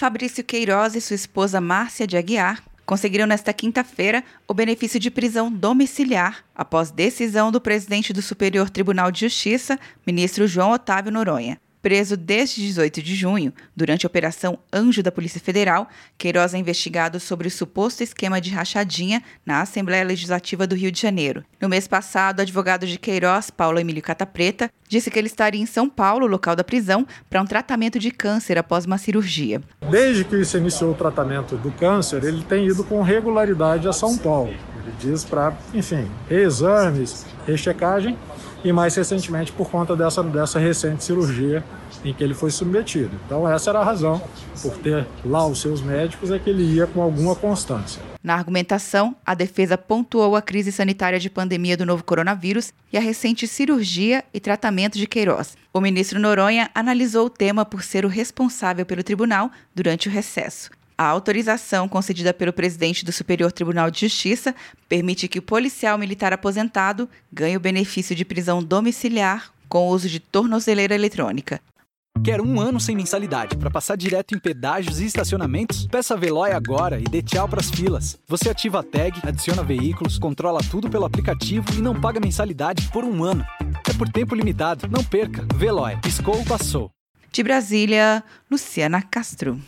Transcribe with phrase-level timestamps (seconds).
[0.00, 5.52] Fabrício Queiroz e sua esposa Márcia de Aguiar conseguiram nesta quinta-feira o benefício de prisão
[5.52, 11.60] domiciliar após decisão do presidente do Superior Tribunal de Justiça, ministro João Otávio Noronha.
[11.82, 15.88] Preso desde 18 de junho, durante a Operação Anjo da Polícia Federal,
[16.18, 21.00] Queiroz é investigado sobre o suposto esquema de rachadinha na Assembleia Legislativa do Rio de
[21.00, 21.42] Janeiro.
[21.58, 25.66] No mês passado, o advogado de Queiroz, Paulo Emílio Catapreta, disse que ele estaria em
[25.66, 29.62] São Paulo, local da prisão, para um tratamento de câncer após uma cirurgia.
[29.90, 34.18] Desde que se iniciou o tratamento do câncer, ele tem ido com regularidade a São
[34.18, 34.50] Paulo.
[34.50, 38.18] Ele diz para, enfim, reexames, rechecagem
[38.64, 41.64] e mais recentemente por conta dessa, dessa recente cirurgia
[42.04, 43.10] em que ele foi submetido.
[43.26, 44.20] Então essa era a razão,
[44.62, 48.02] por ter lá os seus médicos, é que ele ia com alguma constância.
[48.22, 53.00] Na argumentação, a defesa pontuou a crise sanitária de pandemia do novo coronavírus e a
[53.00, 55.56] recente cirurgia e tratamento de Queiroz.
[55.72, 60.70] O ministro Noronha analisou o tema por ser o responsável pelo tribunal durante o recesso.
[61.00, 64.54] A autorização concedida pelo presidente do Superior Tribunal de Justiça
[64.86, 70.10] permite que o policial militar aposentado ganhe o benefício de prisão domiciliar com o uso
[70.10, 71.58] de tornozeleira eletrônica.
[72.22, 75.86] Quer um ano sem mensalidade para passar direto em pedágios e estacionamentos?
[75.86, 78.18] Peça a Veloy agora e dê tchau para as filas.
[78.28, 83.04] Você ativa a tag, adiciona veículos, controla tudo pelo aplicativo e não paga mensalidade por
[83.04, 83.42] um ano.
[83.88, 84.86] É por tempo limitado.
[84.86, 85.46] Não perca.
[85.54, 85.96] Veloy.
[86.02, 86.90] Piscou, passou.
[87.32, 89.62] De Brasília, Luciana Castro.